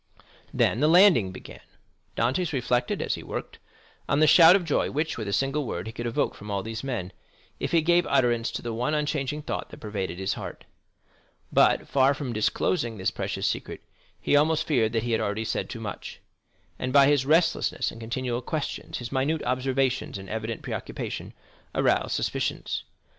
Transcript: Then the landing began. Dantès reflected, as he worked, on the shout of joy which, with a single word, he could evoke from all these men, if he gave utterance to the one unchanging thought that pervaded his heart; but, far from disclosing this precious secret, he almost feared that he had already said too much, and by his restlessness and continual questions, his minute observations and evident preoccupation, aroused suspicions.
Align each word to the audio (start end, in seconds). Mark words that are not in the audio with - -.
Then 0.51 0.79
the 0.79 0.87
landing 0.87 1.31
began. 1.31 1.59
Dantès 2.17 2.53
reflected, 2.53 3.03
as 3.03 3.13
he 3.13 3.21
worked, 3.21 3.59
on 4.09 4.19
the 4.19 4.25
shout 4.25 4.55
of 4.55 4.65
joy 4.65 4.89
which, 4.89 5.15
with 5.15 5.27
a 5.27 5.31
single 5.31 5.63
word, 5.63 5.85
he 5.85 5.93
could 5.93 6.07
evoke 6.07 6.33
from 6.33 6.49
all 6.49 6.63
these 6.63 6.83
men, 6.83 7.11
if 7.59 7.71
he 7.71 7.83
gave 7.83 8.07
utterance 8.07 8.49
to 8.53 8.63
the 8.63 8.73
one 8.73 8.95
unchanging 8.95 9.43
thought 9.43 9.69
that 9.69 9.77
pervaded 9.79 10.17
his 10.17 10.33
heart; 10.33 10.65
but, 11.53 11.87
far 11.87 12.15
from 12.15 12.33
disclosing 12.33 12.97
this 12.97 13.11
precious 13.11 13.45
secret, 13.45 13.83
he 14.19 14.35
almost 14.35 14.65
feared 14.65 14.91
that 14.93 15.03
he 15.03 15.11
had 15.11 15.21
already 15.21 15.45
said 15.45 15.69
too 15.69 15.79
much, 15.79 16.19
and 16.79 16.91
by 16.91 17.05
his 17.05 17.23
restlessness 17.27 17.91
and 17.91 18.01
continual 18.01 18.41
questions, 18.41 18.97
his 18.97 19.11
minute 19.11 19.43
observations 19.43 20.17
and 20.17 20.31
evident 20.31 20.63
preoccupation, 20.63 21.31
aroused 21.75 22.15
suspicions. 22.15 22.85